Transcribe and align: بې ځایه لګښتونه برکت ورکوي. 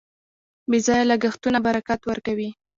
بې 0.69 0.77
ځایه 0.85 1.05
لګښتونه 1.11 1.57
برکت 1.67 2.01
ورکوي. 2.05 2.49